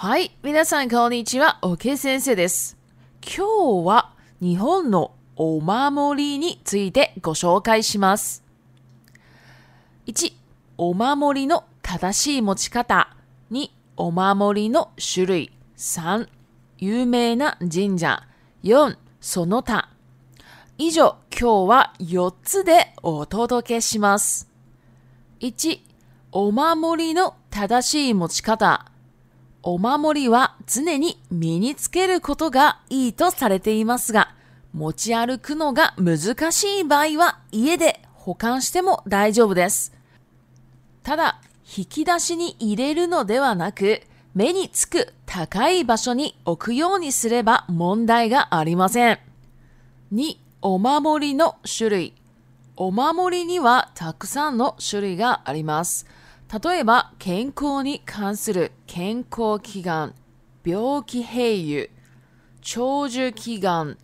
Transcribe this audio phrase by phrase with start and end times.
[0.00, 0.30] はい。
[0.44, 1.58] 皆さん、こんにちは。
[1.60, 2.76] おけ先生です。
[3.20, 8.44] 今日は日本のお守りについてご紹介します。
[10.06, 10.34] 1、
[10.76, 13.12] お守りの正しい持ち方。
[13.50, 15.50] 2、お守りの種類。
[15.76, 16.28] 3、
[16.78, 18.22] 有名な神社。
[18.62, 19.88] 4、その他。
[20.78, 24.48] 以上、今日は4つでお届けします。
[25.40, 25.80] 1、
[26.30, 28.84] お守りの正しい持ち方。
[29.62, 34.34] お守りは常に身につけることがいいとされていますが、
[34.72, 39.92] 持ち歩くのが難しい場合は家で保管しても大丈夫です。
[41.02, 41.40] ただ、
[41.76, 44.00] 引き出しに入れるのではなく、
[44.34, 49.18] 目につく高い場所に置くようにすれば問題がありません。
[50.14, 52.12] 2、お守りの種類。
[52.76, 56.06] お守りにはたくさんの種類があります。
[56.62, 60.14] 例えば、健康に関する健康祈願、
[60.64, 61.90] 病気併誘、
[62.62, 63.98] 長寿祈願、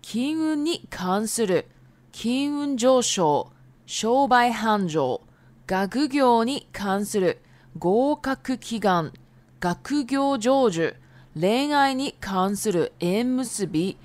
[0.00, 1.66] 金運に関する
[2.12, 3.50] 金運上昇、
[3.84, 5.20] 商売繁盛、
[5.66, 7.42] 学業に関する
[7.76, 9.12] 合格祈願、
[9.58, 10.94] 学業成就、
[11.38, 13.96] 恋愛に関する縁結び、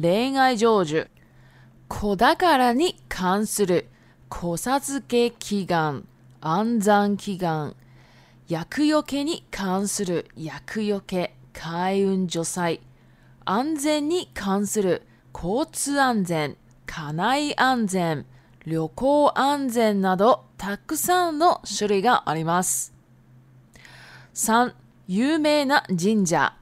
[0.00, 1.06] 恋愛成就、
[1.88, 3.90] 子宝に関する
[4.30, 6.06] 子授け祈願、
[6.44, 7.76] 安産祈願、
[8.48, 12.80] 厄除けに関する厄除け、開運除災、
[13.44, 18.26] 安全に関する交通安全、家内安全、
[18.66, 22.92] 旅行安全などたくさんの種類があります。
[24.34, 24.72] 3.
[25.06, 26.56] 有名な神社。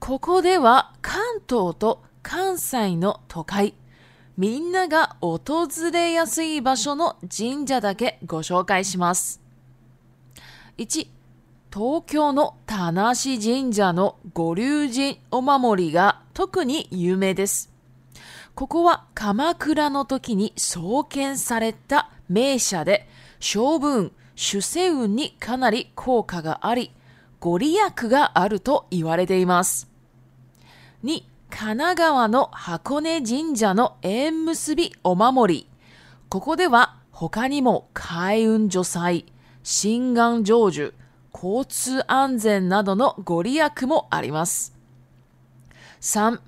[0.00, 3.72] ここでは関東と関西の都会、
[4.36, 5.40] みんなが訪
[5.92, 9.40] れやすい場所の神社だけご紹介します。
[10.76, 11.06] 1、
[11.72, 17.72] 東京の田無神社の五竜神お守りが特に有名です。
[18.56, 23.08] ここは鎌倉の時に創建された名社で、
[23.38, 26.90] 将軍、主世運にかなり効果があり、
[27.38, 29.88] ご利益があると言われています。
[31.04, 31.22] 2、
[31.56, 35.68] 神奈川の箱根神社の縁結びお守り。
[36.28, 39.26] ここでは他にも開運除祭、
[39.62, 40.92] 心願成就、
[41.32, 44.76] 交通安全などのご利益もあります。
[46.00, 46.40] 3、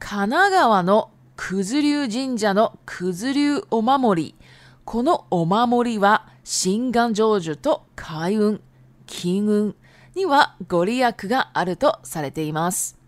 [0.00, 4.34] 神奈川の九頭竜神社の九頭竜お守り。
[4.84, 8.60] このお守りは、心願成就と開運、
[9.06, 9.76] 金運
[10.16, 12.99] にはご利益があるとされています。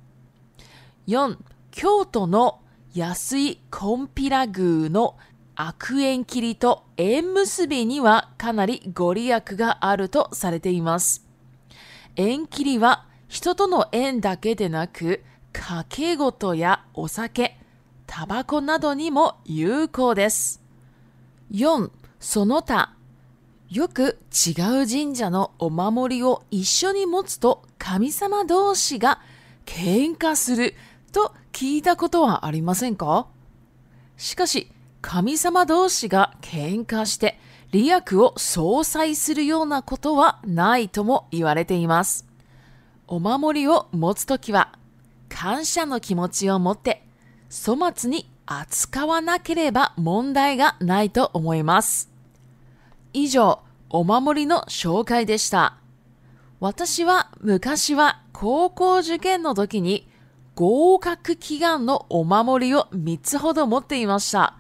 [1.09, 1.37] 4、
[1.73, 2.61] 京都の
[2.95, 5.17] 安いコンピラ宮の
[5.57, 11.27] 悪縁切りと縁結びにはかなりご利益があるとされています。
[12.15, 17.57] 縁切りは人との縁だけでなく、掛け事やお酒、
[18.07, 20.63] タバコなどにも有効です。
[21.53, 21.91] 4、
[22.21, 22.95] その他。
[23.71, 24.55] よく違う
[24.87, 29.19] 神社のお守りを一緒に持つと神様同士が
[29.65, 30.75] 喧嘩する
[31.13, 33.29] と聞いたことはありませんか
[34.17, 34.71] しかし、
[35.03, 37.39] 神様同士が喧嘩して
[37.71, 42.27] 利益を相殺するようなことはないとも言われています。
[43.07, 44.73] お守りを持つときは、
[45.29, 47.05] 感謝の気持ちを持って、
[47.65, 52.11] 粗末に扱わなければ問題がないと思います。
[53.13, 55.77] 以上、お守りの紹介でした。
[56.61, 60.07] 私は昔は高校受験の時に
[60.55, 64.57] 合格祈願のお守りを3つほど持っていました。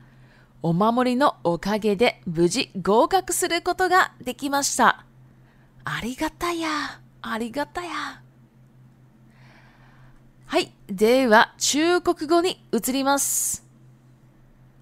[0.62, 5.04] お守りのおかげで無事合格することができました。
[5.84, 7.90] ありがたや、ありがたや。
[10.46, 10.72] はい。
[10.86, 13.66] では、中国語に移ります。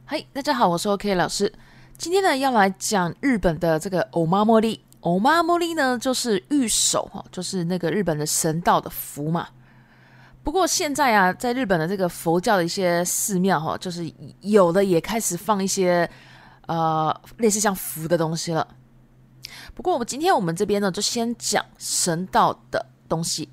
[0.05, 0.29] はい。
[0.35, 1.53] 大家好、我是 OK 老师。
[2.01, 4.85] 今天呢，要来讲日本的这个お守り。
[5.03, 9.49] お守り呢，就是御守就是那个日本的神道的符嘛。
[10.43, 14.11] 不过现在啊，在日本的这个佛教的一些寺庙哈，就是
[14.41, 16.09] 有的也开始放一些，
[16.67, 18.67] 呃，类似像符的东西了。
[19.75, 23.49] 不过我们今天我们这边呢，就先讲神道的东西。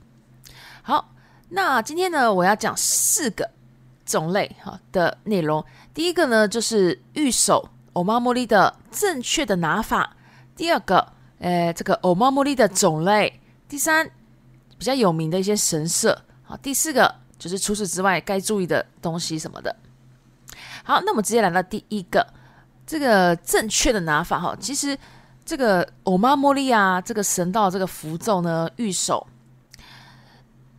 [0.81, 1.13] 好，
[1.49, 3.49] 那今天呢，我要讲四个
[4.05, 5.63] 种类哈的内容。
[5.93, 10.15] 第一个呢，就是玉手欧玛茉莉的正确的拿法。
[10.55, 13.41] 第二个，诶，这个欧玛茉莉的种类。
[13.67, 14.09] 第三，
[14.77, 16.21] 比较有名的一些神社。
[16.49, 19.75] 好，第四个就是除此之外该注意的东西什么的。
[20.81, 22.25] 好，那我们直接来到第一个，
[22.85, 24.39] 这个正确的拿法。
[24.39, 24.97] 哈，其实
[25.45, 29.27] 这个欧玛莫莉啊，这个神道这个符咒呢，玉手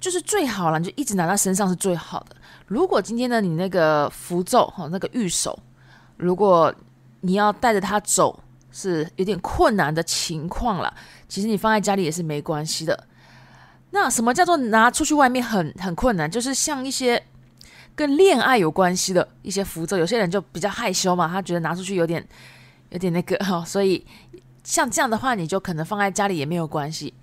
[0.01, 2.37] 就是最好了，你就一直拿在身上是最好的。
[2.67, 5.59] 如果今天呢，你那个符咒哈，那个玉手，
[6.17, 6.75] 如果
[7.21, 8.43] 你要带着它走
[8.73, 10.95] 是有点困难的情况了，
[11.29, 13.05] 其实你放在家里也是没关系的。
[13.91, 16.31] 那什么叫做拿出去外面很很困难？
[16.31, 17.23] 就是像一些
[17.95, 22.27] 跟恋爱有关系的一些符咒，有些人就比较害羞嘛，他觉得拿出去有点
[22.91, 24.05] 有点那个哈， 所以
[24.63, 27.15] 像这样的话，你就可能放在家里也没有关系。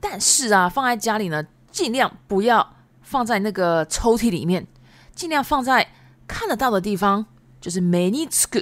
[0.00, 4.66] 但是啊，放在家里呢，尽量不要放在那个抽屉里面，
[5.14, 5.86] 尽量放在
[6.26, 7.26] 看得到的地方，
[7.60, 8.60] 就是 many 处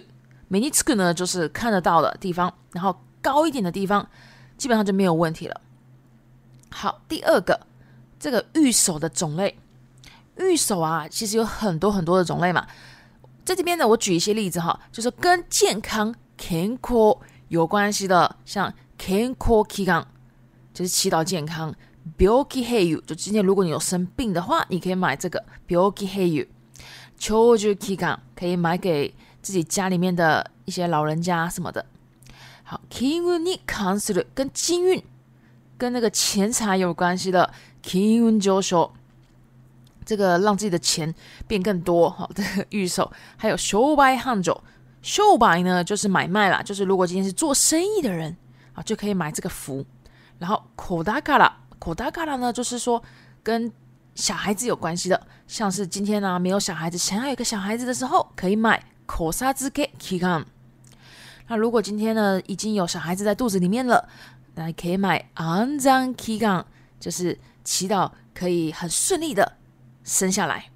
[0.50, 4.04] ，many 处呢就是看得到的地方，然后高一点的地方，
[4.56, 5.60] 基本上就没有问题了。
[6.70, 7.60] 好，第二个
[8.18, 9.56] 这个玉手的种类，
[10.38, 12.66] 玉手啊，其实有很多很多的种类嘛。
[13.44, 17.18] 在这边呢，我举一些例子哈，就是跟健康 c a n c a l l
[17.48, 20.04] 有关系的，像 c a n c a l l kikan
[20.74, 21.72] 就是祈祷健康
[22.18, 26.46] ，bioki hayu 就今天如果你有生病的话，你可以买这个 bioki h a y u
[27.18, 31.86] 求 h o kikan 可以买给自己家里面的一些老人家什么的。
[32.64, 35.00] 好，kinyun i c a n s u r 跟金运。
[35.78, 37.49] 跟那个钱财有关系的
[37.82, 38.50] k i n y u n j
[40.05, 41.12] 这个让自己的钱
[41.49, 44.50] 变更多好这个预售还有 s h o u b a h a n j
[45.02, 48.34] s h o u b a 呢就是买卖啦，就是如果今天是做生意的人
[48.73, 49.84] 啊，就可以买这个福。
[50.38, 53.02] 然后口大嘎啦，口大嘎啦呢，就是说
[53.43, 53.70] 跟
[54.14, 60.44] 小孩子有关系的，像是今天呢没有小孩子，想要有个小孩子的时候可以买口 o s a zeki kikan。
[61.49, 64.08] 那如果今天呢已经有小孩子在肚子里面了。
[64.56, 66.64] 那可以买安贞 k n
[66.98, 69.52] 就是祈祷可以很顺利的
[70.02, 70.70] 生下来。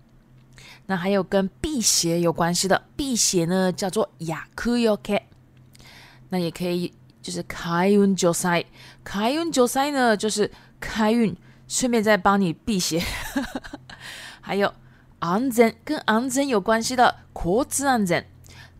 [0.86, 5.22] 那还有跟辟邪有关系的辟邪呢，叫做雅库尤凯。
[6.28, 6.92] 那也可以
[7.22, 8.62] 就是开运九塞，
[9.02, 10.48] 开运九塞呢就是
[10.78, 11.34] 开运，
[11.66, 13.02] 顺便再帮你辟邪。
[14.42, 14.72] 还有
[15.20, 18.24] 安贞跟安贞有关系的扩子安贞。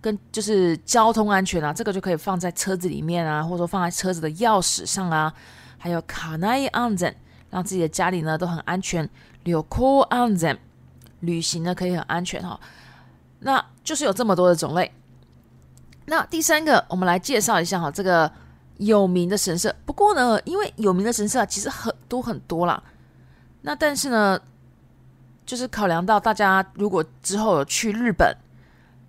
[0.00, 5.32] 跟就是交通安全啊，这个就可以放在车子里面啊，或者说放在车子的钥匙上啊，
[5.76, 7.14] 还有卡内安怎
[7.50, 9.08] 让自己的家里呢都很安全，
[9.44, 10.58] 留库安怎
[11.20, 12.58] 旅行呢可以很安全哈，
[13.40, 14.90] 那就是有这么多的种类。
[16.06, 18.30] 那第三个，我们来介绍一下哈，这个
[18.78, 19.74] 有名的神社。
[19.84, 22.82] 不过呢，因为有名的神社其实很多很多啦。
[23.62, 24.40] 那但是呢，
[25.44, 28.34] 就是考量到大家如果之后有去日本。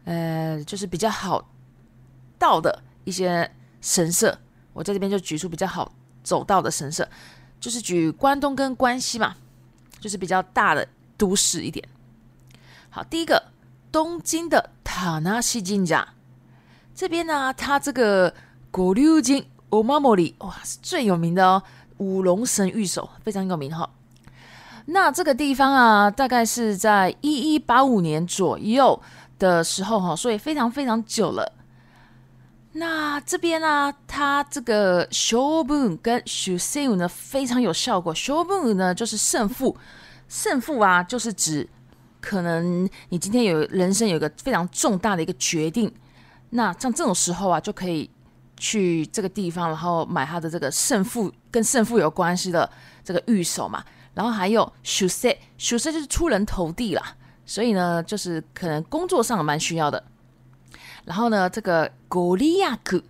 [0.06, 1.44] 呃，就是比较好
[2.38, 3.50] 到的一些
[3.82, 4.38] 神社，
[4.74, 5.92] 我在这边就举出比较好
[6.24, 7.08] 走到的神社，
[7.60, 9.36] 就是举关东跟关西嘛，
[10.00, 10.88] 就是比较大的
[11.18, 11.88] 都市一点。
[12.90, 13.42] 好，第一个
[13.92, 16.06] 东京的塔纳西金家，
[16.96, 18.34] 这边呢，它这个
[18.72, 21.62] 古六金欧玛摩里哇是最有名的哦，
[21.98, 23.88] 五龙神御守非常有名哈。
[24.88, 29.00] 那这个地方啊，大概是在一一八五年左右。
[29.46, 31.52] 的时候哈，所以非常非常久了。
[32.74, 38.14] 那这边呢，它这个 show boom 跟 show save 呢非常有效果。
[38.16, 39.76] show boom 呢就是胜负，
[40.30, 41.68] 胜负啊就是指
[42.22, 45.92] 可能你今天有人生有一个非常重大的一个决定。
[46.52, 48.08] 那像这种时候啊，就可以
[48.58, 52.70] 去这个地方，然后买他的这个胜负跟胜负有关系的
[53.04, 53.84] 这个玉手嘛。
[54.14, 57.02] 然后还有 s h o s a e s h u save 就是出人头地了。
[57.46, 60.04] 所以呢，就是可能工作上蛮需要的。
[61.06, 63.02] 然后呢，这个“果利亚克”，“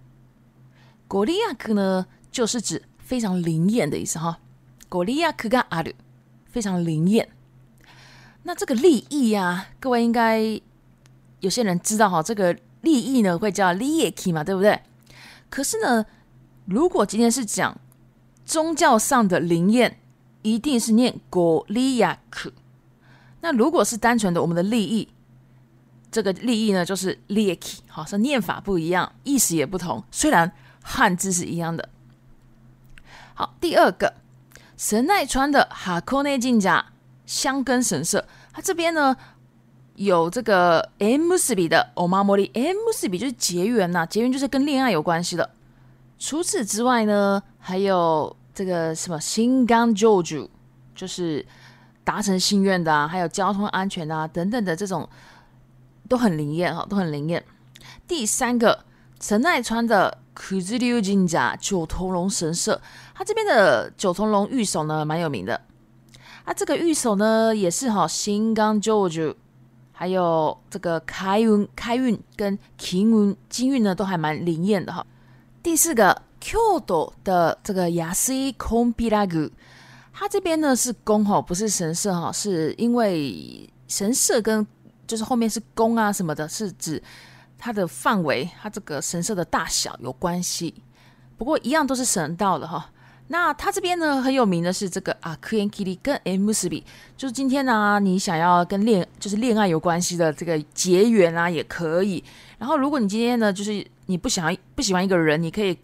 [1.07, 4.39] 果利亚克”呢，就是指非常灵验的意思哈
[4.89, 5.91] ，“果利亚克加阿鲁”，
[6.49, 7.27] 非常灵验。
[8.43, 10.39] 那这个“利益”呀，各位应该
[11.41, 14.79] 有些人知道哈，这个“利益”呢，会叫“利益嘛，对不对？
[15.49, 16.05] 可是呢，
[16.65, 17.77] 如果今天是讲
[18.45, 19.97] 宗教上的灵验，
[20.43, 22.53] 一定是念“果利亚克”。
[23.41, 25.07] 那如果是单纯的我们的利益，
[26.11, 30.49] 这个利益呢，就是利契，好，是念法不一样，意思也不同，虽然
[30.83, 31.89] 汉字是一样的。
[33.33, 34.13] 好，第二个
[34.77, 36.83] 神奈川的哈库内镜家
[37.25, 39.15] 香根神社，它这边呢
[39.95, 45.49] 有这个 m 四比的欧玛摩莉 m 四比就是结缘呐，结缘就是跟恋爱有关系的。
[46.19, 50.47] 除此之外呢，还有这个什么新冈救主，
[50.93, 51.43] 就是。
[52.03, 55.07] 达成心愿的啊，还有交通安全啊等等的这种，
[56.07, 57.43] 都很灵验哈，都很灵验。
[58.07, 58.85] 第三个
[59.21, 62.79] 神奈川的 k u z u y u 金甲九头龙神社，
[63.13, 65.59] 它这边的九头龙御守呢，蛮有名的。
[66.43, 69.35] 啊，这个御守呢，也是哈，新钢 George，
[69.91, 75.05] 还有这个开运开运跟金运金运呢，都还蛮灵验的哈。
[75.61, 76.53] 第四个京
[76.87, 79.51] 都的这个 Yasui Kompiragu。
[80.21, 84.65] 它这边呢是宫哈，不是神社哈，是因为神社跟
[85.07, 87.01] 就是后面是宫啊什么的，是指
[87.57, 90.75] 它的范围，它这个神社的大小有关系。
[91.39, 92.91] 不过一样都是神道了哈。
[93.29, 96.85] 那它这边呢很有名的是这个啊，Kienkiri 跟 m u s b
[97.17, 102.23] 就是今天呢你想要跟恋就是恋爱有关系的这个结缘啊也可以。
[102.59, 105.75] 然后如果你今天呢就是你不想不喜欢一个人，你可以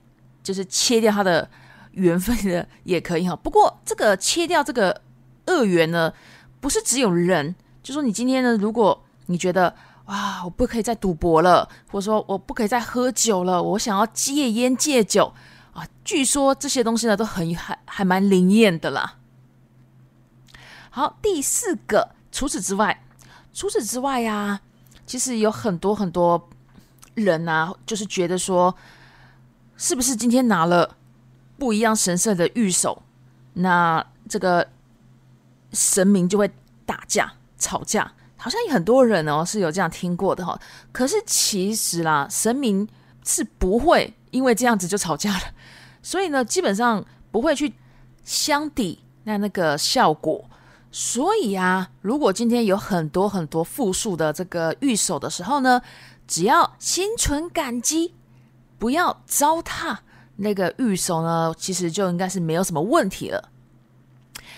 [0.44, 1.50] 就是切掉他的。
[1.98, 5.02] 缘分的也可以哈，不过这个切掉这个
[5.48, 6.14] 恶缘呢，
[6.62, 9.76] 不是只有人，就说你今天呢，如果你觉得
[10.06, 15.34] 哇，我不可以再赌博了，或者说我不可以再喝酒了，我想要戒烟戒酒
[15.74, 19.16] 啊，据说这些东西呢，都很还还蛮灵验的啦。
[20.92, 23.04] 好，第四个，除此之外，
[23.54, 24.62] 除此之外啊，
[25.08, 26.48] 其实有很多很多
[27.16, 28.76] 人啊，就是觉得说，
[29.78, 30.97] 是不是今天拿了？
[31.58, 33.02] 不一样神色的御守，
[33.54, 34.66] 那这个
[35.74, 36.50] 神明就会
[36.86, 40.58] 打架吵架，好像有很多人哦是有这样听过的哈。
[40.92, 42.88] 可是其实啦，神明
[43.26, 45.46] 是不会因为这样子就吵架的，
[46.04, 47.74] 所以呢，基本上不会去
[48.24, 50.46] 相抵那那个效果。
[50.90, 55.82] 所以啊，如果今天有很多很多复数的这个御守的时候呢，
[56.28, 58.14] 只要心存感激，
[58.78, 59.98] 不要糟蹋。
[60.38, 63.50] 那个玉手呢，其实就应该是没有什么问题了。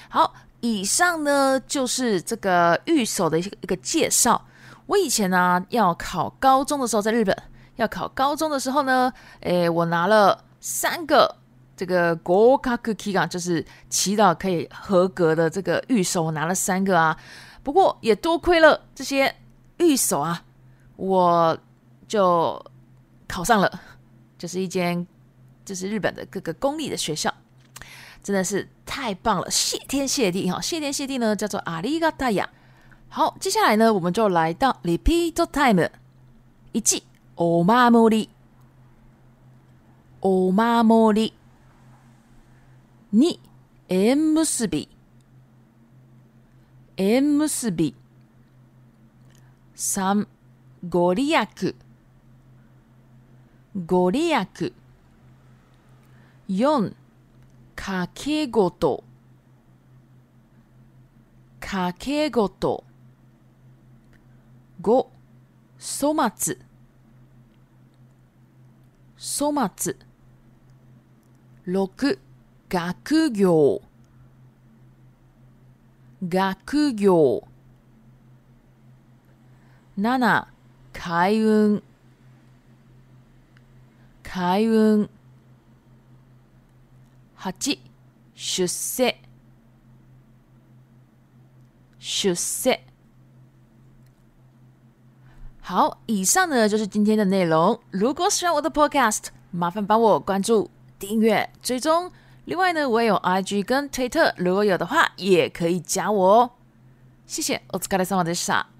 [0.09, 4.45] 好，以上呢就是这个玉手的一个一个介绍。
[4.87, 7.35] 我以前呢要考高中的时候，在日本
[7.75, 11.35] 要考高中的时候呢，诶，我拿了三个
[11.77, 17.17] 这个国考 Kika，就是祈祷可以合格的这个玉手，我拿了三个啊。
[17.63, 19.33] 不过也多亏了这些
[19.77, 20.43] 玉手啊，
[20.97, 21.57] 我
[22.07, 22.61] 就
[23.27, 23.79] 考上了，
[24.37, 25.07] 就是一间。
[25.69, 27.31] 就是日本的各个公立的学校，
[28.23, 29.51] 真的是太棒了！
[29.51, 30.59] 谢天谢地哈！
[30.59, 32.49] 谢天谢地呢，叫做阿里嘎达呀！
[33.07, 35.91] 好，接下来呢，我们就来到 repeat time。
[36.71, 36.79] 一、
[37.35, 38.29] オマモリ、
[40.21, 41.33] オマモリ。
[43.11, 43.39] 二、
[43.89, 44.87] エムスビ、
[46.97, 47.93] エムスビ。
[49.75, 50.25] 三、
[50.89, 51.75] ゴリヤク、
[53.85, 54.73] ゴリヤク。
[56.49, 56.95] 4
[57.75, 59.03] かけごと
[61.59, 62.83] かけご事
[64.81, 65.05] 5
[65.79, 66.57] 粗末
[69.17, 69.95] 粗末
[71.67, 72.17] 6
[72.69, 73.81] 学業
[76.27, 77.43] 学業
[79.99, 80.47] 7
[80.93, 81.83] 開運
[84.23, 85.09] 開運
[87.41, 87.73] 八出
[88.67, 89.13] 生，
[91.97, 92.77] 出生。
[95.61, 97.79] 好，以上呢就是今天的内容。
[97.91, 102.11] 如果喜欢我的 Podcast，麻烦帮我关注、订阅、追踪。
[102.43, 106.51] 另外呢，我也有 IG 跟推特，如果有的话，也可以加我哦。
[107.25, 108.78] 谢谢我自 s 的生活 r